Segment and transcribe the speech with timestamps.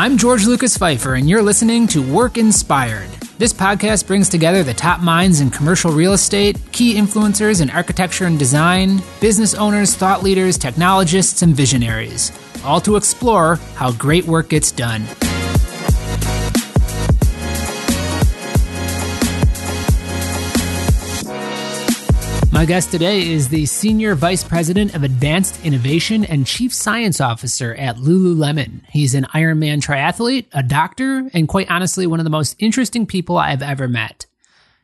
[0.00, 3.10] I'm George Lucas Pfeiffer, and you're listening to Work Inspired.
[3.36, 8.24] This podcast brings together the top minds in commercial real estate, key influencers in architecture
[8.24, 12.32] and design, business owners, thought leaders, technologists, and visionaries,
[12.64, 15.04] all to explore how great work gets done.
[22.60, 27.74] My guest today is the Senior Vice President of Advanced Innovation and Chief Science Officer
[27.76, 28.82] at Lululemon.
[28.90, 33.38] He's an Ironman triathlete, a doctor, and quite honestly, one of the most interesting people
[33.38, 34.26] I've ever met.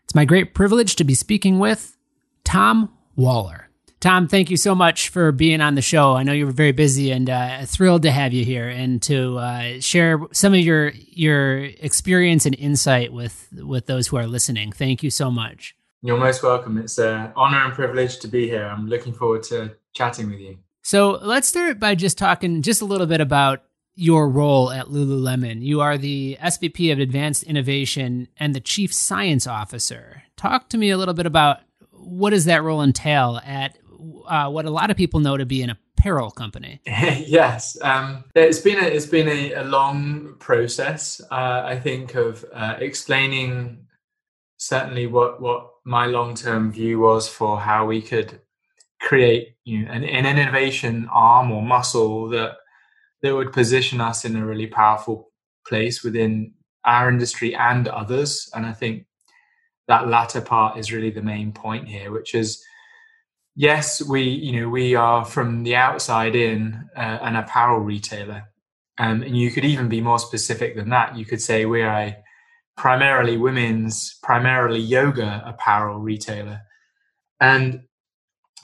[0.05, 1.99] It's my great privilege to be speaking with
[2.45, 3.69] Tom Waller.
[4.01, 6.15] Tom, thank you so much for being on the show.
[6.15, 9.37] I know you were very busy and uh, thrilled to have you here and to
[9.37, 14.73] uh, share some of your your experience and insight with with those who are listening.
[14.73, 15.76] Thank you so much.
[16.07, 16.79] You're most welcome.
[16.79, 18.65] It's an honor and privilege to be here.
[18.65, 20.57] I'm looking forward to chatting with you.
[20.85, 23.65] So let's start by just talking just a little bit about
[23.97, 25.63] your role at Lululemon.
[25.63, 30.23] You are the SVP of Advanced Innovation and the Chief Science Officer.
[30.37, 33.77] Talk to me a little bit about what does that role entail at
[34.29, 36.81] uh, what a lot of people know to be an apparel company.
[36.87, 41.21] yes, um, it's been a, it's been a, a long process.
[41.33, 43.89] Uh, I think of uh, explaining
[44.57, 48.41] certainly what what my long term view was for how we could
[49.01, 52.57] create you know, an, an innovation arm or muscle that
[53.23, 55.31] that would position us in a really powerful
[55.67, 56.53] place within
[56.85, 58.51] our industry and others.
[58.53, 59.07] And I think
[59.89, 62.63] that latter part is really the main point here, which is
[63.55, 68.43] yes, we you know we are from the outside in uh, an apparel retailer,
[68.99, 71.17] um, and you could even be more specific than that.
[71.17, 72.17] You could say we're a
[72.77, 76.61] primarily women's, primarily yoga apparel retailer,
[77.41, 77.83] and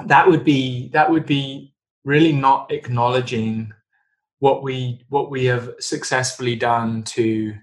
[0.07, 1.75] that would be that would be
[2.05, 3.73] really not acknowledging
[4.39, 7.55] what we what we have successfully done to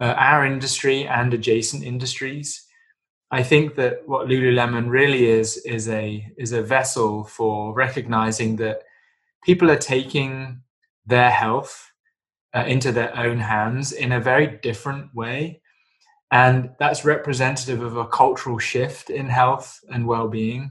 [0.00, 2.64] uh, our industry and adjacent industries.
[3.30, 8.82] I think that what Lululemon really is is a is a vessel for recognizing that
[9.44, 10.62] people are taking
[11.06, 11.92] their health
[12.54, 15.60] uh, into their own hands in a very different way
[16.30, 20.70] and that's representative of a cultural shift in health and well being,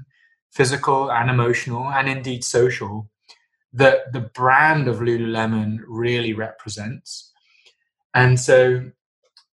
[0.51, 3.09] physical and emotional, and indeed social,
[3.73, 7.31] that the brand of Lululemon really represents.
[8.13, 8.91] And so,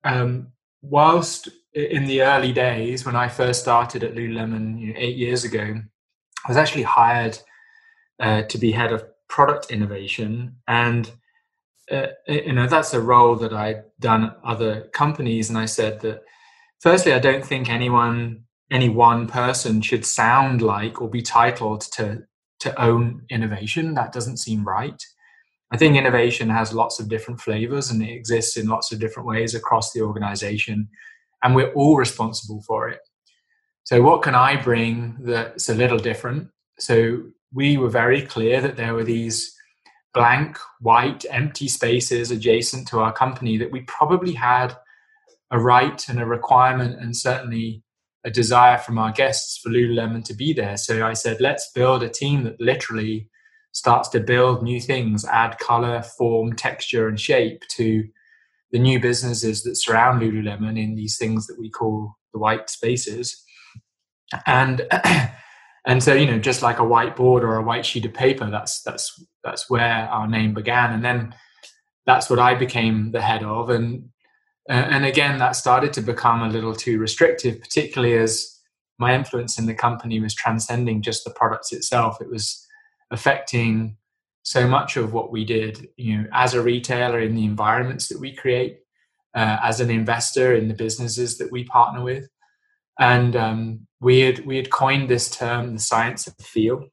[0.04, 0.48] um,
[0.82, 5.44] whilst in the early days, when I first started at Lululemon you know, eight years
[5.44, 5.80] ago,
[6.44, 7.38] I was actually hired
[8.20, 10.56] uh, to be head of product innovation.
[10.68, 11.10] And
[11.92, 16.00] uh, you know that's a role that I'd done at other companies, and I said
[16.00, 16.22] that
[16.80, 22.22] firstly, I don't think anyone, any one person, should sound like or be titled to
[22.60, 23.94] to own innovation.
[23.94, 25.02] That doesn't seem right.
[25.72, 29.26] I think innovation has lots of different flavors and it exists in lots of different
[29.26, 30.88] ways across the organization,
[31.42, 33.00] and we're all responsible for it.
[33.84, 36.48] So, what can I bring that's a little different?
[36.78, 37.22] So,
[37.52, 39.54] we were very clear that there were these
[40.14, 44.76] blank, white, empty spaces adjacent to our company that we probably had
[45.50, 47.82] a right and a requirement and certainly
[48.24, 50.76] a desire from our guests for Lululemon to be there.
[50.76, 53.28] So I said, let's build a team that literally
[53.72, 58.04] starts to build new things, add color, form, texture, and shape to
[58.70, 63.42] the new businesses that surround Lululemon in these things that we call the white spaces.
[64.46, 64.86] And
[65.86, 68.82] and so you know just like a whiteboard or a white sheet of paper that's
[68.82, 70.92] that's that's where our name began.
[70.92, 71.34] And then
[72.06, 73.70] that's what i became the head of.
[73.70, 74.08] And
[74.68, 78.60] uh, and again that started to become a little too restrictive particularly as
[78.98, 82.20] my influence in the company was transcending just the products itself.
[82.20, 82.64] It was
[83.10, 83.96] affecting
[84.44, 88.18] so much of what we did you know as a retailer in the environments that
[88.18, 88.78] we create
[89.34, 92.28] uh, as an investor in the businesses that we partner with
[92.98, 96.86] and um, we had we had coined this term, the science of feel,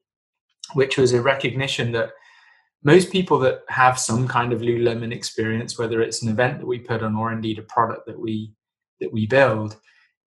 [0.73, 2.11] which was a recognition that
[2.83, 6.79] most people that have some kind of Lululemon experience, whether it's an event that we
[6.79, 8.53] put on or indeed a product that we
[9.01, 9.77] that we build,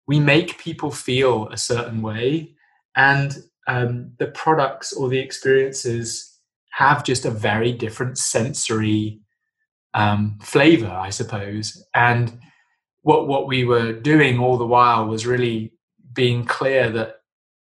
[0.07, 2.55] we make people feel a certain way,
[2.97, 3.37] and
[3.67, 6.39] um, the products or the experiences
[6.73, 9.21] have just a very different sensory
[9.95, 12.39] um, flavor, I suppose, and
[13.07, 15.73] what what we were doing all the while was really
[16.13, 17.21] being clear that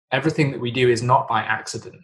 [0.09, 2.01] everything that we do is not by accident.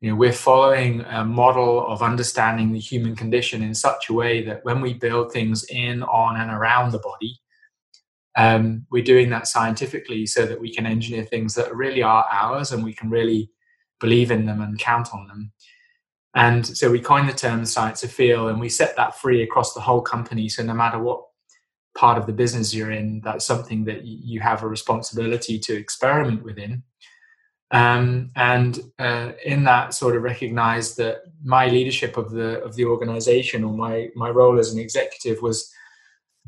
[0.00, 4.42] You know, we're following a model of understanding the human condition in such a way
[4.46, 7.38] that when we build things in, on, and around the body,
[8.36, 12.72] um, we're doing that scientifically so that we can engineer things that really are ours
[12.72, 13.48] and we can really
[14.00, 15.52] believe in them and count on them.
[16.34, 19.72] And so we coined the term science of feel and we set that free across
[19.72, 20.48] the whole company.
[20.48, 21.29] So no matter what
[21.96, 26.42] part of the business you're in, that's something that you have a responsibility to experiment
[26.42, 26.82] within.
[27.72, 32.84] Um, and uh, in that, sort of recognize that my leadership of the of the
[32.84, 35.72] organization or my my role as an executive was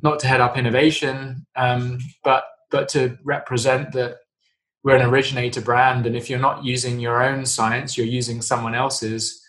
[0.03, 4.17] not to head up innovation, um, but but to represent that
[4.83, 8.75] we're an originator brand, and if you're not using your own science, you're using someone
[8.75, 9.41] else's.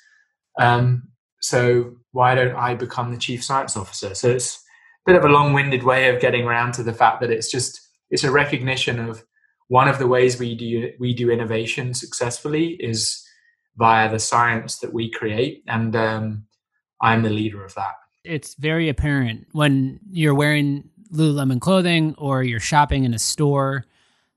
[0.60, 1.10] Um,
[1.42, 4.14] so why don't I become the chief science officer?
[4.14, 4.63] So it's
[5.06, 8.24] bit of a long-winded way of getting around to the fact that it's just it's
[8.24, 9.24] a recognition of
[9.68, 13.24] one of the ways we do we do innovation successfully is
[13.76, 16.46] via the science that we create, and um,
[17.02, 17.96] I'm the leader of that.
[18.24, 23.86] It's very apparent when you're wearing Lululemon clothing or you're shopping in a store.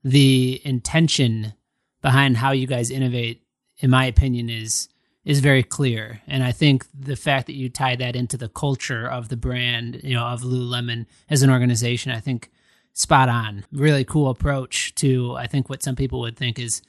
[0.03, 1.53] The intention
[2.01, 3.43] behind how you guys innovate,
[3.79, 4.89] in my opinion, is
[5.27, 6.21] is very clear.
[6.25, 9.99] And I think the fact that you tie that into the culture of the brand,
[10.01, 12.49] you know, of Lululemon as an organization, I think
[12.93, 13.65] spot on.
[13.73, 16.81] Really cool approach to I think what some people would think is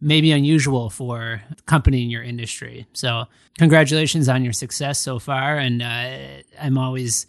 [0.00, 2.88] maybe unusual for a company in your industry.
[2.92, 7.26] So, congratulations on your success so far and uh, I'm always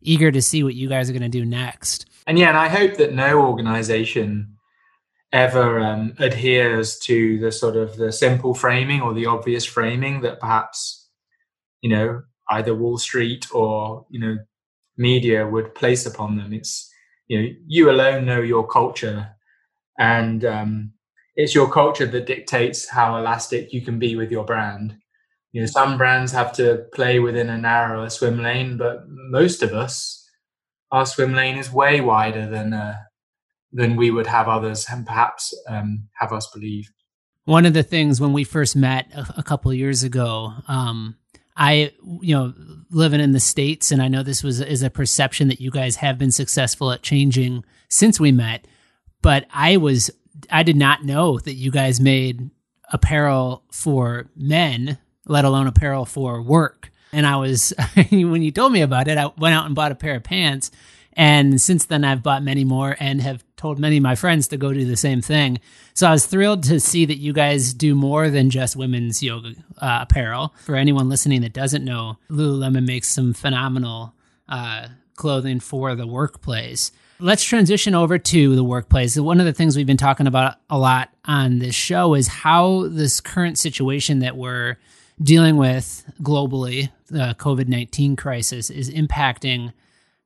[0.00, 2.06] eager to see what you guys are going to do next.
[2.26, 4.57] And yeah, and I hope that no organization
[5.32, 10.40] ever um, adheres to the sort of the simple framing or the obvious framing that
[10.40, 11.08] perhaps
[11.82, 14.36] you know either Wall Street or you know
[14.96, 16.52] media would place upon them.
[16.52, 16.90] It's
[17.28, 19.28] you know you alone know your culture
[19.98, 20.92] and um,
[21.36, 24.96] it's your culture that dictates how elastic you can be with your brand
[25.52, 29.72] you know some brands have to play within a narrower swim lane but most of
[29.72, 30.28] us
[30.90, 32.96] our swim lane is way wider than uh,
[33.72, 36.90] than we would have others and perhaps um, have us believe
[37.44, 41.16] one of the things when we first met a, a couple years ago um,
[41.58, 42.54] I, you know,
[42.88, 45.96] living in the States, and I know this was is a perception that you guys
[45.96, 48.68] have been successful at changing since we met,
[49.22, 50.08] but I was,
[50.52, 52.48] I did not know that you guys made
[52.92, 56.92] apparel for men, let alone apparel for work.
[57.12, 57.72] And I was,
[58.10, 60.70] when you told me about it, I went out and bought a pair of pants.
[61.18, 64.56] And since then, I've bought many more and have told many of my friends to
[64.56, 65.58] go do the same thing.
[65.92, 69.54] So I was thrilled to see that you guys do more than just women's yoga
[69.78, 70.54] uh, apparel.
[70.64, 74.14] For anyone listening that doesn't know, Lululemon makes some phenomenal
[74.48, 76.92] uh, clothing for the workplace.
[77.18, 79.18] Let's transition over to the workplace.
[79.18, 82.86] One of the things we've been talking about a lot on this show is how
[82.86, 84.76] this current situation that we're
[85.20, 89.72] dealing with globally, the COVID 19 crisis, is impacting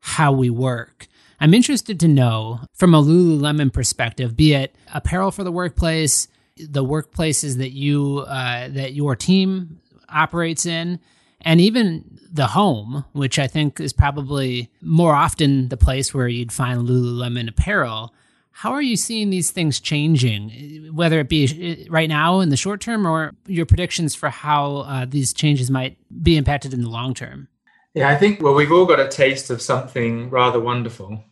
[0.03, 1.07] how we work.
[1.41, 6.85] I'm interested to know from a Lululemon perspective, be it apparel for the workplace, the
[6.85, 10.99] workplaces that you uh, that your team operates in,
[11.41, 16.53] and even the home, which I think is probably more often the place where you'd
[16.53, 18.13] find Lululemon apparel.
[18.51, 22.81] How are you seeing these things changing, whether it be right now in the short
[22.81, 27.15] term or your predictions for how uh, these changes might be impacted in the long
[27.15, 27.49] term?
[27.95, 31.23] Yeah, I think, well, we've all got a taste of something rather wonderful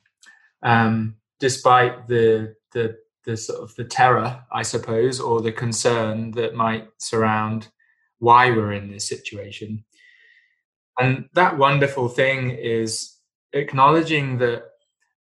[0.63, 6.55] um, despite the the the sort of the terror, I suppose, or the concern that
[6.55, 7.69] might surround
[8.19, 9.85] why we're in this situation.
[10.99, 13.17] And that wonderful thing is
[13.53, 14.65] acknowledging that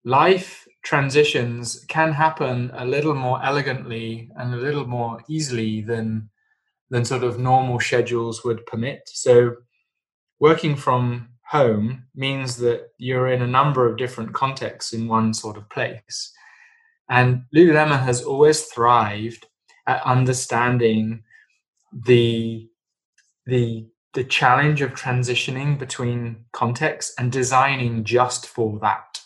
[0.06, 6.30] life transitions can happen a little more elegantly and a little more easily than
[6.92, 9.02] than sort of normal schedules would permit.
[9.08, 9.56] So
[10.40, 15.58] working from home means that you're in a number of different contexts in one sort
[15.58, 16.34] of place.
[17.10, 19.46] And Lululemon has always thrived
[19.88, 21.24] at understanding
[21.94, 22.68] the
[23.46, 29.20] the the challenge of transitioning between contexts and designing just for that.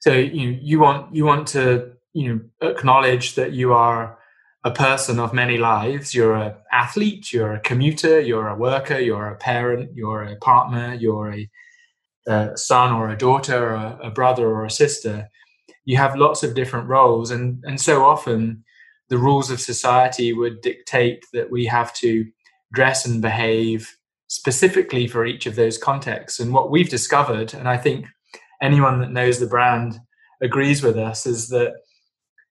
[0.00, 4.18] So you you want you want to you know acknowledge that you are
[4.64, 6.14] a person of many lives.
[6.14, 10.94] You're an athlete, you're a commuter, you're a worker, you're a parent, you're a partner,
[10.94, 11.50] you're a,
[12.26, 15.28] a son or a daughter, or a, a brother or a sister.
[15.84, 18.64] You have lots of different roles, and and so often
[19.08, 22.26] the rules of society would dictate that we have to
[22.72, 23.96] dress and behave
[24.28, 26.38] specifically for each of those contexts.
[26.38, 28.06] And what we've discovered, and I think
[28.62, 29.98] anyone that knows the brand
[30.40, 31.72] agrees with us, is that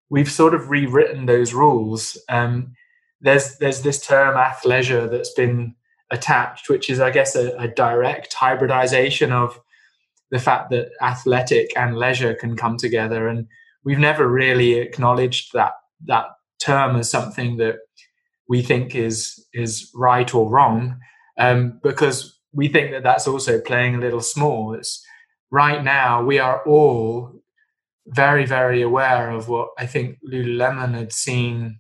[0.10, 2.18] we've sort of rewritten those rules.
[2.30, 2.76] Um,
[3.22, 5.76] there's there's this term athleisure that's been
[6.12, 9.60] attached, which is, I guess, a, a, direct hybridization of
[10.32, 13.28] the fact that athletic and leisure can come together.
[13.28, 13.48] And
[13.84, 15.74] we've never really acknowledged that
[16.06, 16.26] that
[16.60, 17.76] term as something that
[18.48, 21.00] we think is is right or wrong,
[21.38, 24.74] um, because we think that that's also playing a little small.
[24.74, 25.06] It's
[25.52, 27.39] right now we are all
[28.10, 31.80] very very aware of what I think Lululemon had seen.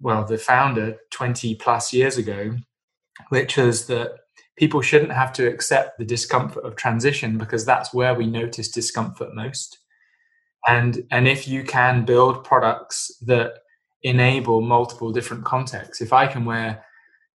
[0.00, 2.56] Well, the founder twenty plus years ago,
[3.30, 4.12] which was that
[4.56, 9.34] people shouldn't have to accept the discomfort of transition because that's where we notice discomfort
[9.34, 9.78] most
[10.66, 13.52] and and if you can build products that
[14.02, 16.84] enable multiple different contexts if i can wear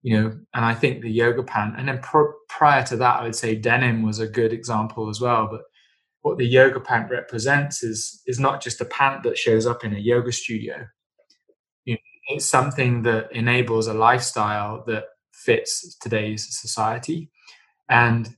[0.03, 3.23] you know and i think the yoga pant and then pr- prior to that i
[3.23, 5.61] would say denim was a good example as well but
[6.21, 9.93] what the yoga pant represents is is not just a pant that shows up in
[9.93, 10.87] a yoga studio.
[11.85, 11.99] You know,
[12.29, 17.29] it's something that enables a lifestyle that fits today's society.
[17.89, 18.35] And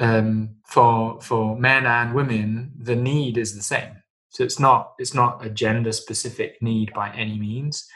[0.00, 4.02] um, for for men and women the need is the same.
[4.30, 7.86] So it's not it's not a gender specific need by any means.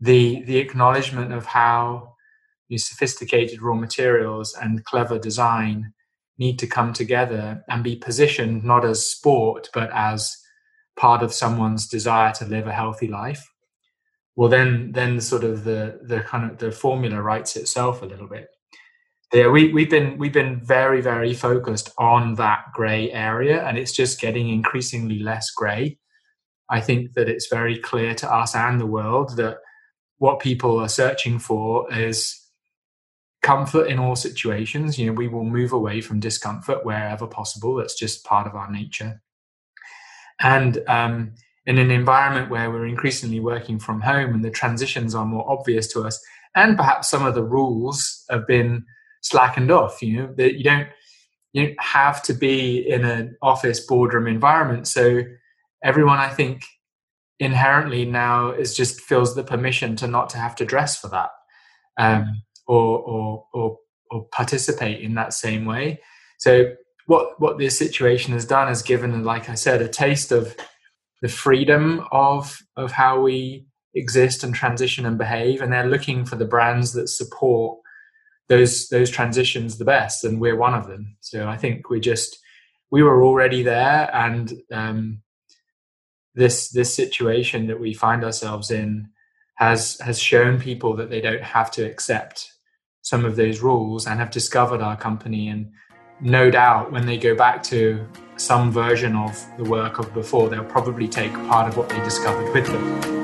[0.00, 2.14] The the acknowledgement of how
[2.68, 5.92] these sophisticated raw materials and clever design
[6.38, 10.36] need to come together and be positioned not as sport but as
[10.96, 13.46] part of someone's desire to live a healthy life.
[14.36, 18.28] Well then then sort of the the kind of the formula writes itself a little
[18.28, 18.48] bit.
[19.32, 23.92] Yeah we, we've been we've been very very focused on that gray area and it's
[23.92, 25.98] just getting increasingly less gray.
[26.70, 29.58] I think that it's very clear to us and the world that
[30.18, 32.47] what people are searching for is
[33.42, 37.94] comfort in all situations you know we will move away from discomfort wherever possible that's
[37.94, 39.22] just part of our nature
[40.40, 41.32] and um,
[41.66, 45.86] in an environment where we're increasingly working from home and the transitions are more obvious
[45.92, 46.20] to us
[46.54, 48.84] and perhaps some of the rules have been
[49.20, 50.02] slackened off.
[50.02, 50.88] You know that you don't
[51.52, 54.86] you don't have to be in an office boardroom environment.
[54.86, 55.22] So
[55.82, 56.64] everyone, I think,
[57.38, 61.30] inherently now is just feels the permission to not to have to dress for that,
[61.98, 63.78] um, or, or or
[64.10, 66.00] or participate in that same way.
[66.38, 66.74] So
[67.06, 70.54] what what this situation has done is given, like I said, a taste of
[71.22, 76.36] the freedom of of how we exist and transition and behave, and they're looking for
[76.36, 77.78] the brands that support
[78.48, 81.16] those those transitions the best, and we're one of them.
[81.20, 82.38] So I think we just
[82.90, 85.22] we were already there, and um,
[86.34, 89.08] this this situation that we find ourselves in
[89.56, 92.52] has has shown people that they don't have to accept
[93.08, 95.72] some of those rules and have discovered our company and
[96.20, 100.62] no doubt when they go back to some version of the work of before they'll
[100.62, 103.18] probably take part of what they discovered with them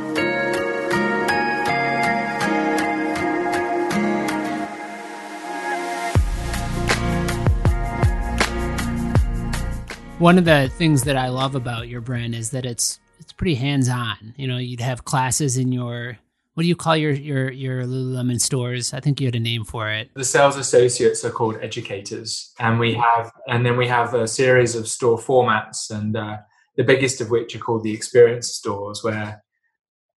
[10.19, 13.57] One of the things that I love about your brand is that it's it's pretty
[13.57, 14.33] hands on.
[14.39, 16.19] You know, you'd have classes in your
[16.55, 18.95] what do you call your your your Lululemon stores?
[18.95, 20.11] I think you had a name for it.
[20.15, 24.77] The sales associates are called educators, and we have and then we have a series
[24.77, 26.39] of store formats, and uh,
[26.77, 29.43] the biggest of which are called the experience stores, where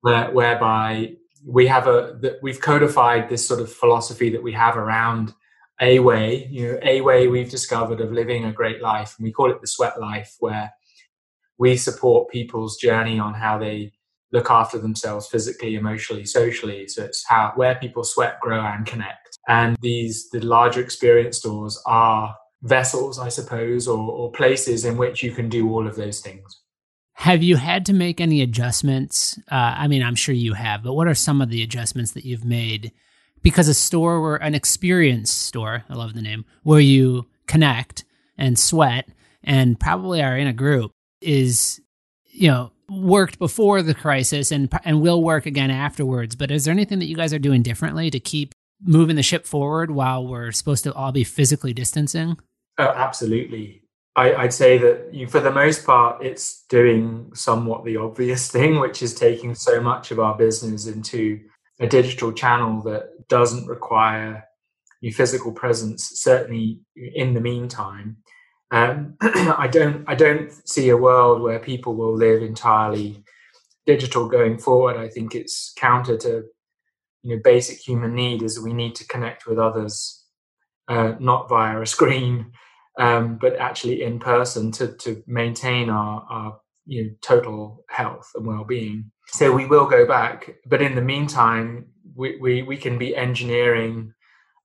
[0.01, 4.77] where whereby we have a that we've codified this sort of philosophy that we have
[4.77, 5.34] around
[5.82, 9.32] a way, you know, a way we've discovered of living a great life, and we
[9.32, 10.72] call it the sweat life, where
[11.58, 13.91] we support people's journey on how they
[14.31, 16.88] look after themselves physically, emotionally, socially.
[16.88, 19.38] So it's how where people sweat, grow, and connect.
[19.48, 25.24] And these the larger experience stores are vessels, I suppose, or, or places in which
[25.24, 26.62] you can do all of those things.
[27.13, 29.39] Have you had to make any adjustments?
[29.51, 32.25] Uh, I mean, I'm sure you have, but what are some of the adjustments that
[32.25, 32.91] you've made
[33.41, 38.03] because a store where an experience store, I love the name, where you connect
[38.38, 39.07] and sweat
[39.43, 40.91] and probably are in a group
[41.22, 41.79] is,
[42.25, 46.36] you know, worked before the crisis and and will work again afterwards.
[46.36, 49.46] But is there anything that you guys are doing differently to keep moving the ship
[49.46, 52.38] forward while we're supposed to all be physically distancing?
[52.77, 53.82] Oh, absolutely.
[54.15, 58.79] I, would say that you, for the most part, it's doing somewhat the obvious thing,
[58.79, 61.39] which is taking so much of our business into
[61.79, 64.44] a digital channel that doesn't require
[65.01, 68.17] your physical presence, certainly in the meantime.
[68.71, 73.24] Um, I don't I don't see a world where people will live entirely
[73.86, 74.97] digital going forward.
[74.97, 76.43] I think it's counter to
[77.24, 80.25] you know basic human need is we need to connect with others,
[80.88, 82.51] uh, not via a screen,
[83.00, 88.47] um, but actually in person to to maintain our, our you know total health and
[88.47, 93.15] well-being so we will go back but in the meantime we, we, we can be
[93.15, 94.13] engineering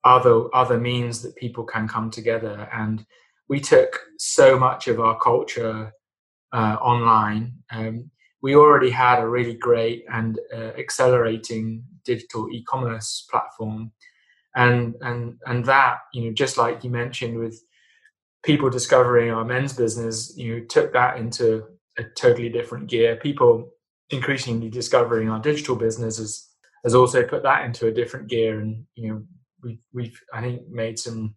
[0.04, 3.04] other other means that people can come together and
[3.52, 5.92] we took so much of our culture
[6.54, 7.52] uh, online.
[7.70, 13.92] Um, we already had a really great and uh, accelerating digital e-commerce platform.
[14.56, 17.62] And and and that you know just like you mentioned with
[18.42, 21.64] people discovering our men's business you know took that into
[21.98, 23.16] a totally different gear.
[23.16, 23.70] People
[24.08, 26.48] increasingly discovering our digital business has,
[26.84, 28.60] has also put that into a different gear.
[28.60, 29.22] And you know
[29.62, 31.34] we've, we've i think made some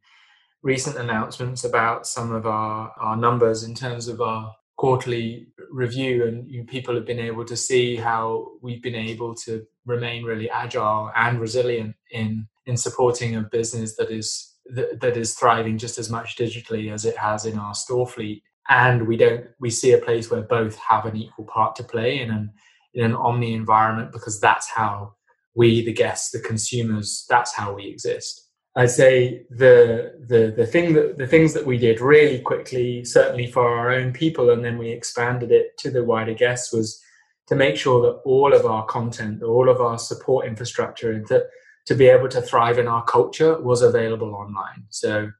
[0.65, 6.51] recent announcements about some of our our numbers in terms of our quarterly review and
[6.51, 10.50] you know, people have been able to see how we've been able to remain really
[10.50, 16.00] agile and resilient in in supporting a business that is that, that is thriving just
[16.00, 18.41] as much digitally as it has in our store fleet.
[18.67, 22.19] And we don't we see a place where both have an equal part to play
[22.19, 22.51] in an
[22.95, 25.13] in an omni environment because that's how
[25.53, 28.45] we the guests the consumers that's how we exist
[28.77, 33.48] I'd say the the the thing that the things that we did really quickly, certainly
[33.48, 37.01] for our own people, and then we expanded it to the wider guests, was
[37.48, 41.46] to make sure that all of our content, all of our support infrastructure, and to
[41.86, 44.86] to be able to thrive in our culture was available online.
[44.89, 45.32] So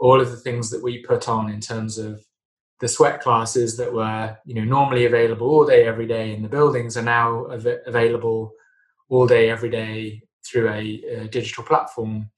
[0.00, 2.24] all of the things that we put on in terms of
[2.80, 6.48] the sweat classes that were you know normally available all day every day in the
[6.48, 8.52] buildings are now av- available
[9.08, 12.28] all day every day through a, a digital platform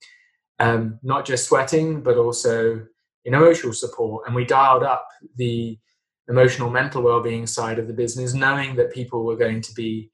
[0.59, 2.85] um, not just sweating, but also
[3.25, 4.25] in emotional support.
[4.25, 5.77] And we dialed up the
[6.27, 10.11] emotional mental well-being side of the business, knowing that people were going to be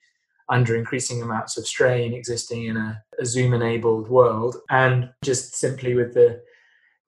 [0.50, 6.14] under increasing amounts of strain existing in a, a Zoom-enabled world, and just simply with
[6.14, 6.42] the,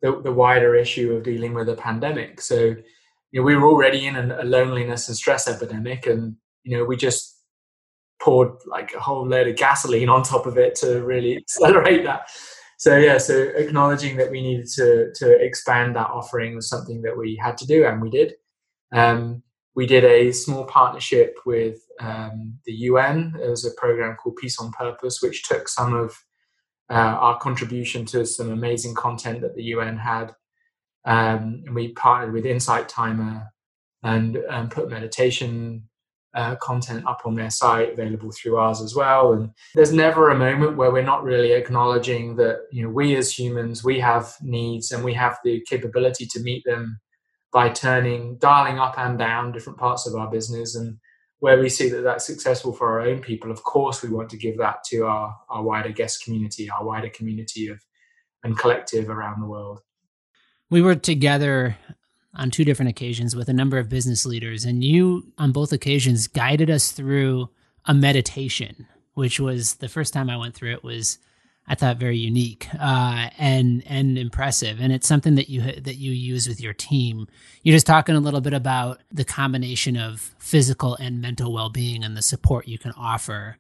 [0.01, 2.39] the, the wider issue of dealing with a pandemic.
[2.39, 2.75] So,
[3.31, 6.95] you know, we were already in a loneliness and stress epidemic, and you know, we
[6.95, 7.37] just
[8.21, 12.29] poured like a whole load of gasoline on top of it to really accelerate that
[12.83, 17.17] so yeah, so acknowledging that we needed to to expand that offering was something that
[17.17, 18.33] we had to do, and we did.
[18.91, 19.41] Um,
[19.73, 23.35] we did a small partnership with um, the UN.
[23.37, 26.13] There was a program called Peace on Purpose, which took some of
[26.89, 30.35] uh, our contribution to some amazing content that the UN had.
[31.05, 33.47] Um, and we partnered with Insight Timer
[34.03, 35.87] and, and put meditation
[36.33, 39.33] uh, content up on their site available through ours as well.
[39.33, 43.37] And there's never a moment where we're not really acknowledging that you know we as
[43.37, 46.99] humans we have needs and we have the capability to meet them
[47.51, 50.75] by turning dialing up and down different parts of our business.
[50.75, 50.97] And
[51.39, 54.37] where we see that that's successful for our own people of course we want to
[54.37, 57.83] give that to our our wider guest community our wider community of
[58.43, 59.79] and collective around the world.
[60.69, 61.77] We were together
[62.35, 66.27] on two different occasions with a number of business leaders, and you, on both occasions,
[66.27, 67.49] guided us through
[67.85, 71.19] a meditation, which was the first time I went through it was.
[71.65, 76.11] I thought very unique uh, and and impressive, and it's something that you that you
[76.11, 77.29] use with your team.
[77.61, 82.03] You're just talking a little bit about the combination of physical and mental well being
[82.03, 83.55] and the support you can offer.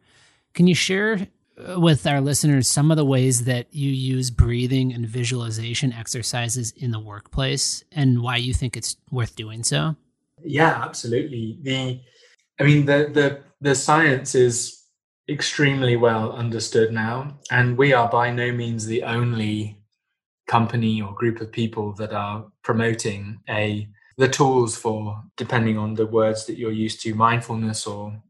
[0.53, 5.07] Can you share with our listeners some of the ways that you use breathing and
[5.07, 9.95] visualization exercises in the workplace and why you think it's worth doing so?
[10.43, 11.59] Yeah, absolutely.
[11.61, 12.01] The
[12.59, 14.83] I mean the the the science is
[15.29, 19.79] extremely well understood now and we are by no means the only
[20.47, 23.87] company or group of people that are promoting a
[24.17, 28.21] the tools for depending on the words that you're used to mindfulness or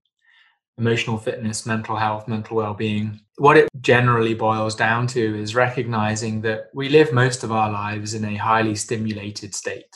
[0.78, 3.20] emotional fitness, mental health, mental well being.
[3.38, 8.14] What it generally boils down to is recognizing that we live most of our lives
[8.14, 9.96] in a highly stimulated state.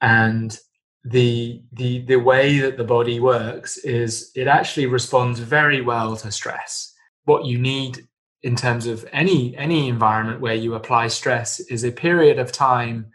[0.00, 0.56] And
[1.04, 6.30] the the the way that the body works is it actually responds very well to
[6.30, 6.92] stress.
[7.24, 8.06] What you need
[8.42, 13.12] in terms of any any environment where you apply stress is a period of time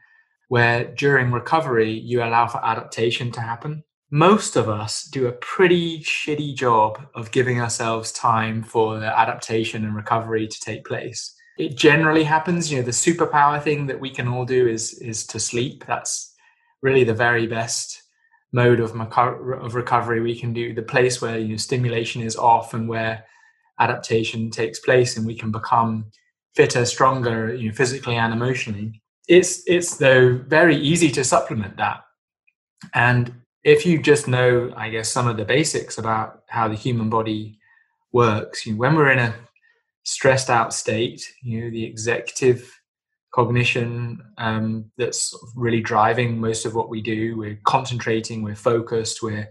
[0.48, 6.00] where during recovery you allow for adaptation to happen most of us do a pretty
[6.02, 11.34] shitty job of giving ourselves time for the adaptation and recovery to take place.
[11.58, 15.26] It generally happens, you know, the superpower thing that we can all do is is
[15.28, 15.86] to sleep.
[15.86, 16.34] That's
[16.82, 18.04] really the very best
[18.52, 20.74] mode of of recovery we can do.
[20.74, 23.26] The place where you know, stimulation is off and where
[23.80, 26.12] adaptation takes place, and we can become
[26.56, 29.02] fitter, stronger, you know, physically and emotionally.
[29.28, 32.02] It's it's though very easy to supplement that,
[32.94, 33.34] and
[33.66, 37.58] if you just know, I guess, some of the basics about how the human body
[38.14, 39.36] works, you know, when we're in a
[40.04, 42.80] stressed out state, you know, the executive
[43.34, 47.38] cognition um, that's really driving most of what we do.
[47.38, 49.50] We're concentrating, we're focused, we're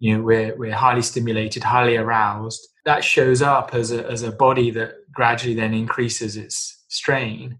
[0.00, 2.66] you know we're we're highly stimulated, highly aroused.
[2.86, 7.58] That shows up as a as a body that gradually then increases its strain.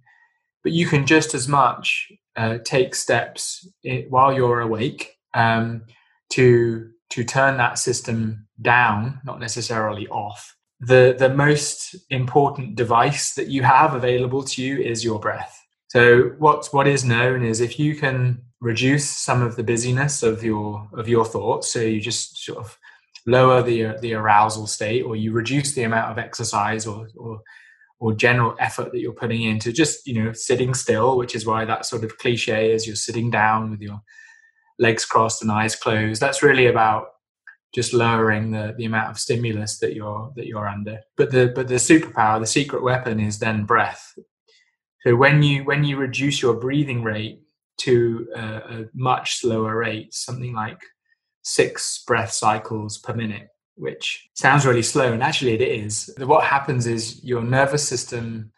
[0.64, 3.68] But you can just as much uh, take steps
[4.08, 5.82] while you're awake um,
[6.30, 13.48] to to turn that system down, not necessarily off, the, the most important device that
[13.48, 15.62] you have available to you is your breath.
[15.88, 20.42] So what's what is known is if you can reduce some of the busyness of
[20.42, 22.78] your of your thoughts, so you just sort of
[23.26, 27.42] lower the the arousal state, or you reduce the amount of exercise or or
[28.00, 31.64] or general effort that you're putting into just you know sitting still, which is why
[31.66, 34.00] that sort of cliche is you're sitting down with your
[34.82, 36.20] legs crossed and eyes closed.
[36.20, 37.06] That's really about
[37.72, 41.00] just lowering the, the amount of stimulus that you're that you're under.
[41.16, 44.18] But the but the superpower, the secret weapon is then breath.
[45.04, 47.40] So when you when you reduce your breathing rate
[47.78, 50.80] to a, a much slower rate, something like
[51.42, 56.14] six breath cycles per minute, which sounds really slow, and actually it is.
[56.18, 58.52] What happens is your nervous system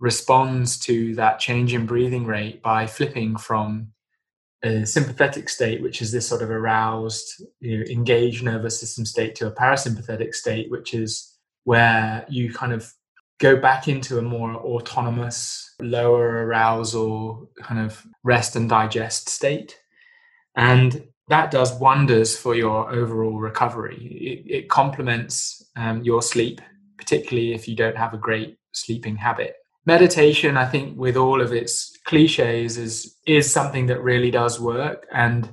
[0.00, 3.92] responds to that change in breathing rate by flipping from
[4.62, 9.34] a sympathetic state, which is this sort of aroused, you know, engaged nervous system state,
[9.36, 12.92] to a parasympathetic state, which is where you kind of
[13.38, 19.78] go back into a more autonomous, lower arousal, kind of rest and digest state.
[20.56, 24.44] And that does wonders for your overall recovery.
[24.48, 26.60] It, it complements um, your sleep,
[26.96, 29.54] particularly if you don't have a great sleeping habit
[29.94, 35.06] meditation i think with all of its cliches is is something that really does work.
[35.12, 35.50] And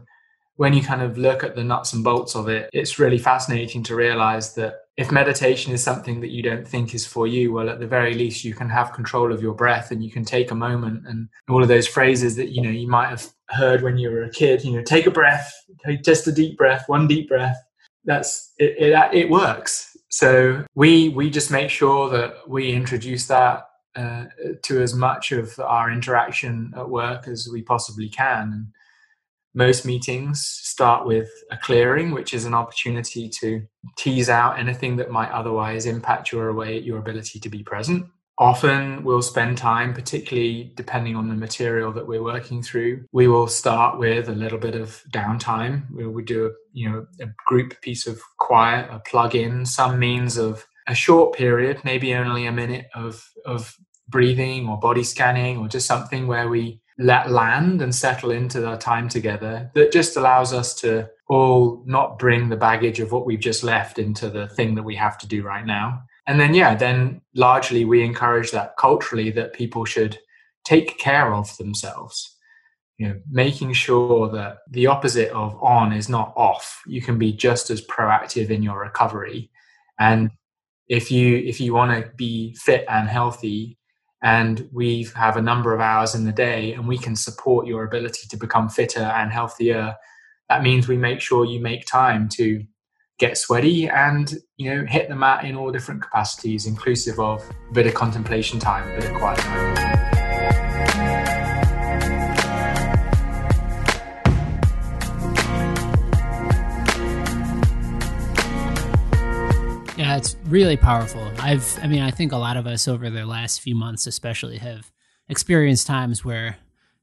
[0.56, 3.84] when you kind of look at the nuts and bolts of it it's really fascinating
[3.84, 7.69] to realize that if meditation is something that you don't think is for you well
[7.69, 10.50] at the very least you can have control of your breath and you can take
[10.52, 13.98] a moment and all of those phrases that you know you might have heard when
[13.98, 15.52] you were a kid you know take a breath
[15.86, 17.58] take just a deep breath one deep breath.
[18.06, 19.98] That's it, it, it works.
[20.10, 24.25] So we we just make sure that we introduce that uh,
[24.63, 28.51] to as much of our interaction at work as we possibly can.
[28.51, 28.67] And
[29.53, 33.65] most meetings start with a clearing, which is an opportunity to
[33.97, 38.05] tease out anything that might otherwise impact your way your ability to be present.
[38.38, 43.05] Often we'll spend time, particularly depending on the material that we're working through.
[43.13, 45.89] We will start with a little bit of downtime.
[45.89, 50.38] We do a you know a group piece of quiet, a plug in, some means
[50.38, 53.77] of a short period, maybe only a minute of of
[54.08, 58.78] breathing or body scanning or just something where we let land and settle into our
[58.78, 63.39] time together that just allows us to all not bring the baggage of what we've
[63.39, 66.02] just left into the thing that we have to do right now.
[66.28, 70.18] And then, yeah, then largely we encourage that culturally that people should
[70.63, 72.32] take care of themselves.
[72.98, 76.82] You know, making sure that the opposite of on is not off.
[76.88, 79.52] You can be just as proactive in your recovery.
[80.00, 80.32] And
[80.88, 83.78] if you if you want to be fit and healthy,
[84.23, 87.84] and we have a number of hours in the day and we can support your
[87.84, 89.95] ability to become fitter and healthier.
[90.49, 92.65] That means we make sure you make time to
[93.17, 97.73] get sweaty and you know hit the mat in all different capacities inclusive of a
[97.73, 100.14] bit of contemplation time a bit of quiet time
[110.17, 111.21] it's really powerful.
[111.39, 114.58] I've, I mean, I think a lot of us over the last few months, especially,
[114.58, 114.91] have
[115.30, 116.58] experienced times where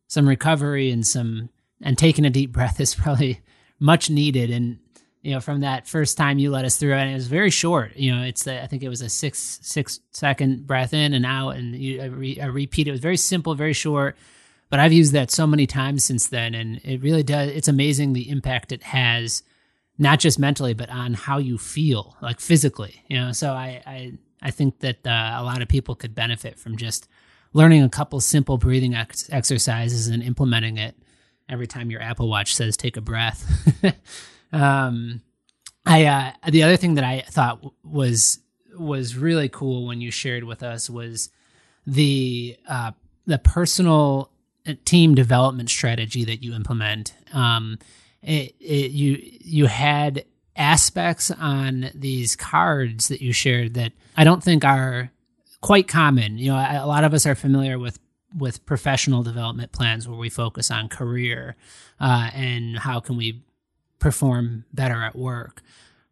[0.09, 1.49] some recovery and some
[1.81, 3.41] and taking a deep breath is probably
[3.79, 4.51] much needed.
[4.51, 4.79] And
[5.23, 7.97] you know, from that first time you let us through, and it was very short.
[7.97, 11.25] You know, it's the, I think it was a six six second breath in and
[11.25, 12.89] out, and you a, re, a repeat.
[12.89, 14.17] It was very simple, very short.
[14.69, 17.51] But I've used that so many times since then, and it really does.
[17.51, 19.43] It's amazing the impact it has
[20.03, 23.03] not just mentally, but on how you feel, like physically.
[23.07, 24.13] You know, so I I,
[24.43, 27.09] I think that uh, a lot of people could benefit from just
[27.53, 30.97] learning a couple simple breathing ex- exercises and implementing it
[31.49, 33.47] every time your Apple Watch says take a breath.
[34.53, 35.23] um,
[35.87, 38.41] I uh, the other thing that I thought was
[38.77, 41.31] was really cool when you shared with us was
[41.87, 42.91] the uh,
[43.27, 44.31] the personal
[44.67, 47.15] uh, team development strategy that you implement.
[47.33, 47.79] Um,
[48.23, 50.25] it, it, you you had
[50.57, 55.11] aspects on these cards that you shared that I don't think are
[55.61, 56.39] quite common.
[56.39, 57.99] You know, a lot of us are familiar with
[58.37, 61.57] with professional development plans where we focus on career
[62.01, 63.43] uh, and how can we
[63.99, 65.63] perform better at work.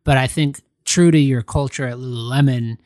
[0.05, 2.79] But I think true to your culture at Lululemon,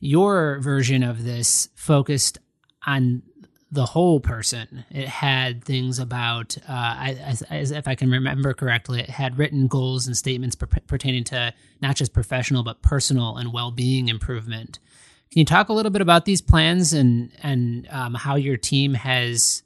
[0.00, 2.38] your version of this focused
[2.86, 3.22] on
[3.70, 4.84] the whole person.
[4.90, 9.66] It had things about, uh, as, as, if I can remember correctly, it had written
[9.66, 11.52] goals and statements per- pertaining to
[11.82, 14.78] not just professional but personal and well-being improvement.
[15.30, 18.94] Can you talk a little bit about these plans and and um, how your team
[18.94, 19.62] has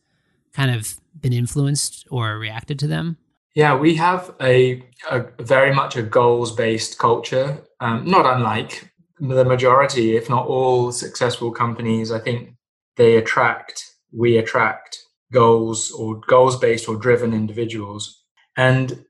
[0.53, 3.19] kind of been influenced or reacted to them?
[3.55, 9.45] Yeah, we have a, a very much a goals based culture, um, not unlike the
[9.45, 12.11] majority, if not all, successful companies.
[12.11, 12.55] I think
[12.97, 14.99] they attract, we attract
[15.33, 18.23] goals or goals based or driven individuals.
[18.57, 19.05] And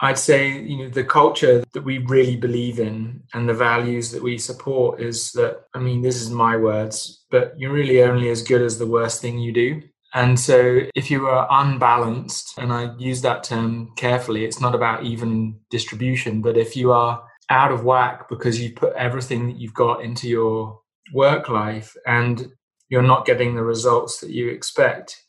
[0.00, 4.22] I'd say, you know, the culture that we really believe in and the values that
[4.22, 8.42] we support is that, I mean, this is my words, but you're really only as
[8.42, 9.82] good as the worst thing you do.
[10.14, 15.04] And so if you are unbalanced, and I use that term carefully, it's not about
[15.04, 19.74] even distribution, but if you are out of whack because you put everything that you've
[19.74, 20.80] got into your
[21.12, 22.48] work life and
[22.92, 25.24] you're not getting the results that you expect,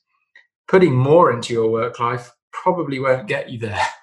[0.67, 3.87] putting more into your work life probably won't get you there.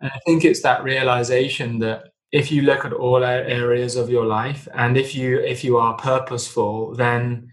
[0.00, 4.26] And I think it's that realization that if you look at all areas of your
[4.26, 7.48] life and if you if you are purposeful, then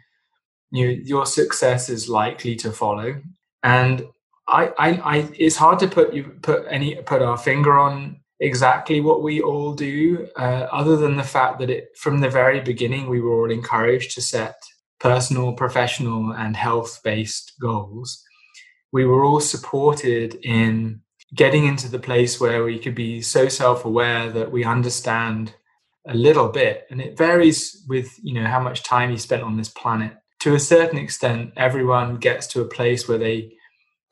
[0.71, 3.21] you, your success is likely to follow.
[3.63, 4.06] And
[4.49, 8.99] I, I, I it's hard to put you put any put our finger on exactly
[9.01, 13.08] what we all do, uh, other than the fact that it from the very beginning
[13.08, 14.56] we were all encouraged to set
[15.01, 18.23] personal, professional, and health based goals.
[18.93, 21.01] We were all supported in
[21.33, 25.55] getting into the place where we could be so self-aware that we understand
[26.07, 26.85] a little bit.
[26.89, 30.13] And it varies with you know how much time you spent on this planet.
[30.41, 33.53] To a certain extent everyone gets to a place where they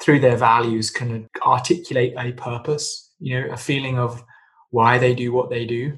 [0.01, 4.23] through their values can articulate a purpose you know a feeling of
[4.71, 5.97] why they do what they do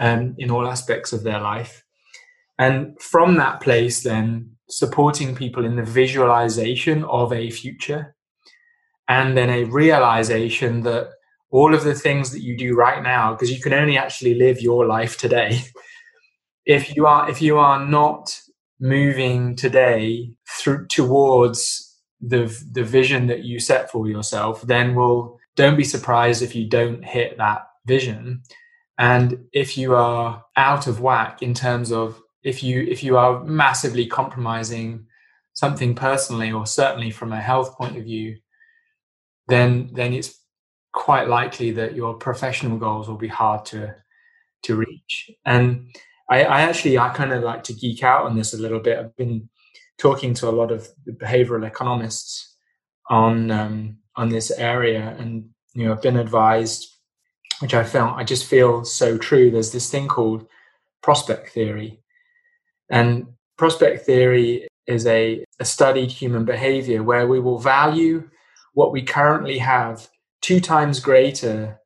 [0.00, 1.84] um, in all aspects of their life
[2.58, 8.14] and from that place then supporting people in the visualization of a future
[9.08, 11.10] and then a realization that
[11.50, 14.60] all of the things that you do right now because you can only actually live
[14.60, 15.60] your life today.
[16.68, 18.40] If you are if you are not
[18.80, 25.76] moving today through towards the the vision that you set for yourself then will don't
[25.76, 28.42] be surprised if you don't hit that vision.
[28.98, 33.44] And if you are out of whack in terms of if you if you are
[33.44, 35.06] massively compromising
[35.52, 38.36] something personally or certainly from a health point of view
[39.48, 40.40] then then it's
[40.92, 43.94] quite likely that your professional goals will be hard to
[44.62, 45.30] to reach.
[45.44, 45.94] And
[46.28, 48.98] I, I actually I kind of like to geek out on this a little bit.
[48.98, 49.48] I've been
[49.98, 52.56] talking to a lot of behavioral economists
[53.08, 56.88] on um, on this area, and you know I've been advised,
[57.60, 59.50] which I felt I just feel so true.
[59.50, 60.46] There's this thing called
[61.02, 62.00] prospect theory,
[62.90, 68.28] and prospect theory is a, a studied human behavior where we will value
[68.74, 70.08] what we currently have
[70.42, 71.80] two times greater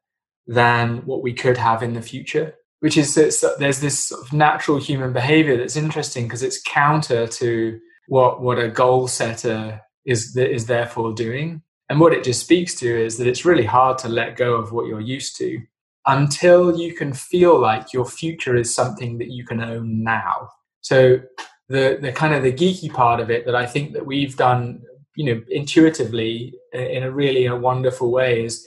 [0.46, 4.78] than what we could have in the future which is there's this sort of natural
[4.78, 10.66] human behavior that's interesting because it's counter to what what a goal setter is is
[10.66, 11.62] therefore doing.
[11.88, 14.72] And what it just speaks to is that it's really hard to let go of
[14.72, 15.60] what you're used to
[16.06, 20.48] until you can feel like your future is something that you can own now
[20.80, 21.20] so
[21.68, 24.82] the the kind of the geeky part of it that I think that we've done
[25.16, 28.66] you know intuitively uh, in a really a wonderful way is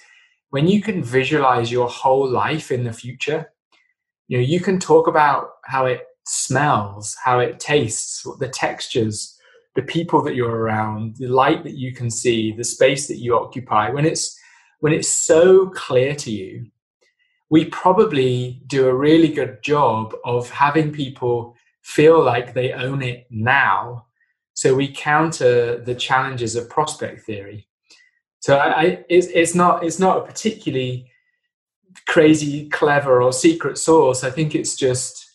[0.49, 3.51] when you can visualize your whole life in the future
[4.27, 9.37] you know you can talk about how it smells how it tastes the textures
[9.75, 13.35] the people that you're around the light that you can see the space that you
[13.35, 13.89] occupy.
[13.89, 14.37] When it's
[14.81, 16.67] when it's so clear to you
[17.49, 23.27] we probably do a really good job of having people feel like they own it
[23.29, 24.05] now
[24.53, 27.67] so we counter the challenges of prospect theory.
[28.39, 31.09] So I, I, it's, it's not it's not a particularly
[32.07, 34.23] crazy, clever, or secret source.
[34.23, 35.25] I think it's just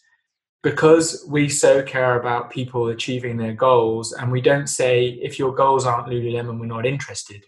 [0.62, 5.54] because we so care about people achieving their goals, and we don't say if your
[5.54, 7.44] goals aren't Lululemon, we're not interested.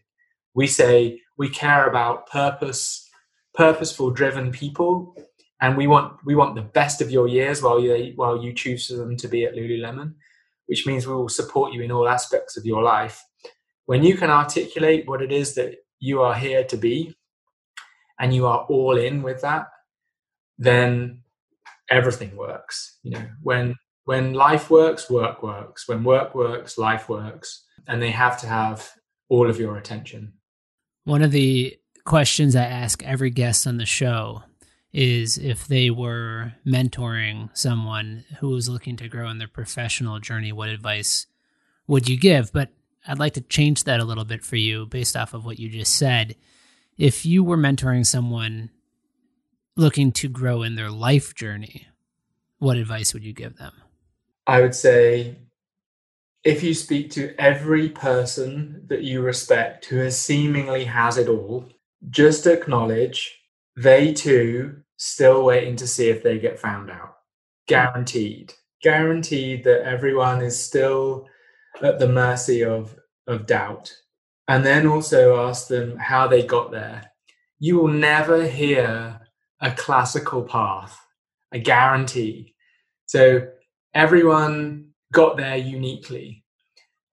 [0.55, 3.09] We say we care about purpose,
[3.55, 5.15] purposeful, driven people,
[5.61, 8.89] and we want we want the best of your years while you while you choose
[8.89, 10.15] them to be at Lululemon
[10.71, 13.25] which means we will support you in all aspects of your life.
[13.87, 17.17] When you can articulate what it is that you are here to be
[18.21, 19.67] and you are all in with that,
[20.59, 21.25] then
[21.91, 22.99] everything works.
[23.03, 25.89] You know, when when life works, work works.
[25.89, 27.65] When work works, life works.
[27.89, 28.89] And they have to have
[29.29, 30.35] all of your attention.
[31.03, 34.45] One of the questions I ask every guest on the show
[34.93, 40.53] is if they were mentoring someone who was looking to grow in their professional journey,
[40.53, 41.27] what advice
[41.87, 42.53] would you give?
[42.53, 42.71] But
[43.07, 45.69] I'd like to change that a little bit for you based off of what you
[45.69, 46.37] just said.
[46.99, 48.71] If you were mentoring someone
[49.77, 51.87] looking to grow in their life journey,
[52.59, 53.73] what advice would you give them?
[54.47, 55.37] I would say
[56.45, 61.67] if you speak to every person that you respect who has seemingly has it all,
[62.09, 63.40] just acknowledge
[63.83, 67.17] they too still waiting to see if they get found out.
[67.69, 67.75] Hmm.
[67.75, 68.55] Guaranteed.
[68.83, 71.27] Guaranteed that everyone is still
[71.83, 72.95] at the mercy of,
[73.27, 73.95] of doubt.
[74.49, 77.11] And then also ask them how they got there.
[77.59, 79.21] You will never hear
[79.61, 80.99] a classical path,
[81.53, 82.55] I guarantee.
[83.07, 83.49] So
[83.95, 86.45] everyone got there uniquely.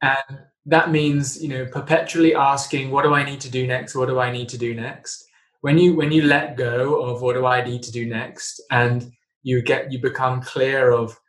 [0.01, 3.95] And that means, you know, perpetually asking, what do I need to do next?
[3.95, 5.26] What do I need to do next?
[5.61, 9.11] When you when you let go of what do I need to do next and
[9.43, 11.19] you get you become clear of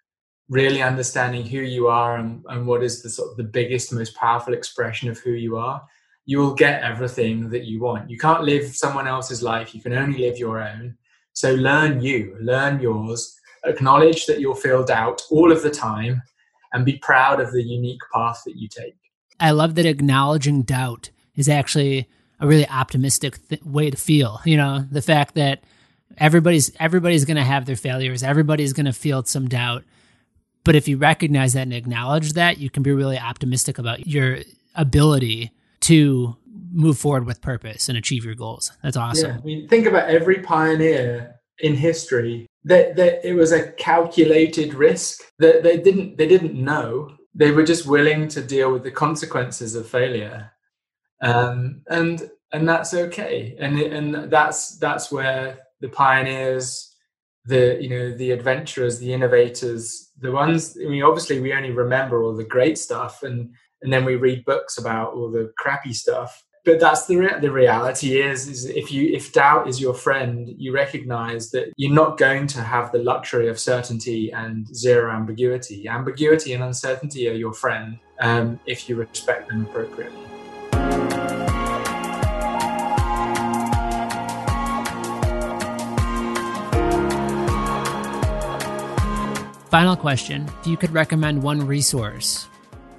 [0.49, 4.15] really understanding who you are and, and what is the sort of the biggest, most
[4.17, 5.83] powerful expression of who you are,
[6.25, 8.11] you will get everything that you want.
[8.11, 10.97] You can't live someone else's life, you can only live your own.
[11.33, 16.23] So learn you, learn yours, acknowledge that you'll feel doubt all of the time,
[16.73, 18.97] and be proud of the unique path that you take.
[19.41, 22.09] I love that acknowledging doubt is actually
[22.41, 24.41] a really optimistic th- way to feel.
[24.45, 25.65] You know, the fact that
[26.17, 29.85] everybody's everybody's going to have their failures, everybody's going to feel some doubt.
[30.65, 34.39] But if you recognize that and acknowledge that, you can be really optimistic about your
[34.75, 36.37] ability to
[36.71, 38.73] move forward with purpose and achieve your goals.
[38.83, 39.31] That's awesome.
[39.31, 44.75] Yeah, I mean, think about every pioneer in history that, that it was a calculated
[44.75, 48.91] risk that they didn't they didn't know they were just willing to deal with the
[48.91, 50.53] consequences of failure
[51.21, 53.57] um, and and that's okay.
[53.59, 56.95] And and that's that's where the pioneers
[57.45, 62.23] the you know the adventurers the innovators the ones i mean obviously we only remember
[62.23, 63.49] all the great stuff and
[63.83, 66.45] and then we read books about all the crappy stuff.
[66.65, 70.49] But that's the re- the reality is is if you if doubt is your friend
[70.59, 75.89] you recognize that you're not going to have the luxury of certainty and zero ambiguity.
[75.89, 80.38] Ambiguity and uncertainty are your friend um, if you respect them appropriately
[89.71, 92.49] Final question If you could recommend one resource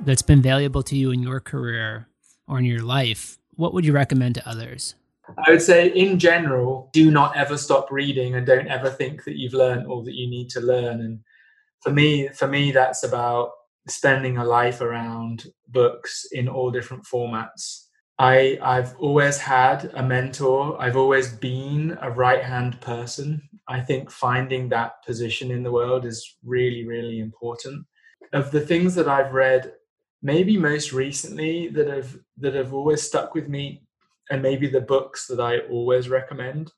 [0.01, 2.07] that's been valuable to you in your career
[2.47, 4.93] or in your life, what would you recommend to others?
[5.47, 9.35] I would say, in general, do not ever stop reading and don't ever think that
[9.35, 11.01] you've learned all that you need to learn.
[11.01, 11.21] And
[11.81, 13.49] for me, for me, that's about
[13.87, 17.87] spending a life around books in all different formats.
[18.19, 20.79] I, I've always had a mentor.
[20.79, 23.41] I've always been a right hand person.
[23.67, 27.85] I think finding that position in the world is really, really important.
[28.33, 29.73] Of the things that I've read
[30.21, 33.81] maybe most recently that have that have always stuck with me
[34.29, 36.71] and maybe the books that i always recommend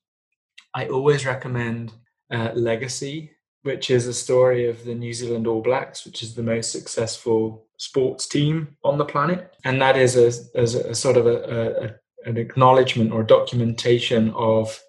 [0.76, 1.94] i always recommend
[2.32, 3.32] uh, legacy
[3.64, 7.66] which is a story of the new zealand all blacks which is the most successful
[7.82, 9.56] sports team on the planet.
[9.66, 14.30] And that is a, as a, a sort of a, a, an acknowledgement or documentation
[14.36, 14.80] of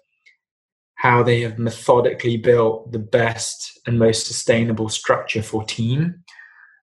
[0.97, 6.23] how they have methodically built the best and most sustainable structure for team.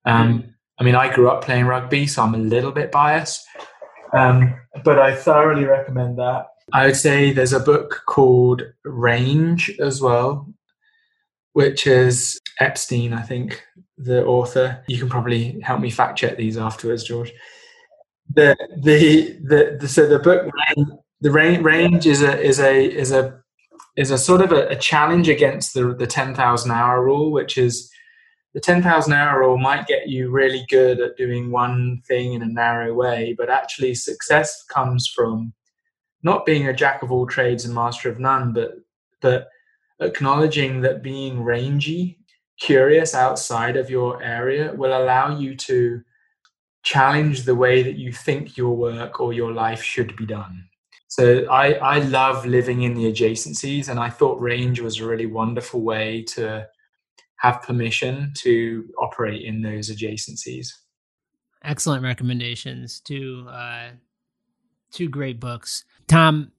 [0.04, 3.46] Um, mm I mean, I grew up playing rugby, so I'm a little bit biased,
[4.14, 6.46] um, but I thoroughly recommend that.
[6.72, 10.48] I would say there's a book called Range as well,
[11.52, 13.62] which is Epstein, I think,
[14.04, 14.82] the author.
[14.88, 17.32] You can probably help me fact check these afterwards, George.
[18.34, 20.50] The the the, the so the book
[21.20, 23.40] the range is a is a is a
[23.96, 27.58] is a sort of a, a challenge against the the ten thousand hour rule, which
[27.58, 27.90] is
[28.52, 32.46] the 10,000 hour rule might get you really good at doing one thing in a
[32.46, 35.52] narrow way, but actually success comes from
[36.22, 38.72] not being a jack of all trades and master of none, but
[39.22, 39.48] but
[40.00, 42.18] acknowledging that being rangy,
[42.60, 46.02] curious outside of your area will allow you to
[46.82, 50.64] challenge the way that you think your work or your life should be done.
[51.08, 55.26] So I, I love living in the adjacencies, and I thought range was a really
[55.26, 56.68] wonderful way to
[57.38, 60.68] have permission to operate in those adjacencies.
[61.64, 63.00] Excellent recommendations.
[63.00, 63.88] Two uh,
[64.92, 65.84] two great books.
[66.06, 66.52] Tom,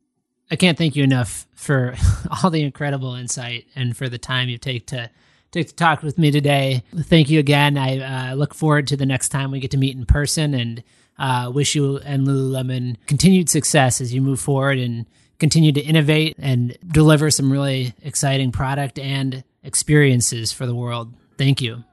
[0.50, 1.96] I can't thank you enough for
[2.44, 5.10] all the incredible insight and for the time you take to
[5.52, 6.84] to talk with me today.
[6.96, 7.78] Thank you again.
[7.78, 10.84] I uh, look forward to the next time we get to meet in person and
[11.20, 15.06] uh, wish you and Lululemon continued success as you move forward and
[15.40, 21.14] continue to innovate and deliver some really exciting product and experiences for the world.
[21.38, 21.84] Thank you.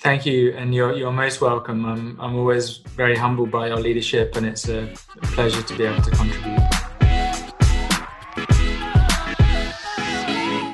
[0.00, 1.84] Thank you, and you're you're most welcome.
[1.84, 4.88] I'm I'm always very humbled by your leadership, and it's a
[5.22, 6.67] pleasure to be able to contribute.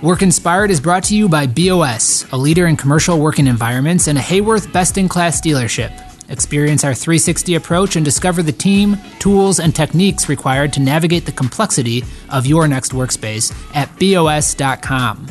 [0.04, 4.18] Work Inspired is brought to you by BOS, a leader in commercial working environments and
[4.18, 5.90] a Haworth best in class dealership.
[6.28, 11.32] Experience our 360 approach and discover the team, tools, and techniques required to navigate the
[11.32, 15.26] complexity of your next workspace at BOS.com.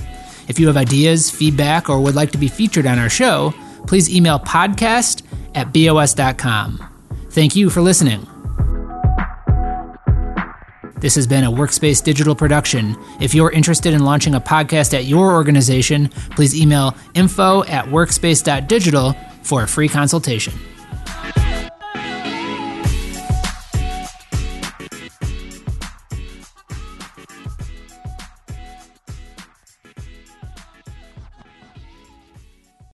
[0.48, 3.54] If you have ideas, feedback, or would like to be featured on our show,
[3.86, 5.22] please email podcast
[5.54, 6.84] at BOS.com.
[7.30, 8.26] Thank you for listening.
[11.04, 12.96] This has been a Workspace Digital production.
[13.20, 19.14] If you're interested in launching a podcast at your organization, please email info at workspace.digital
[19.42, 20.54] for a free consultation.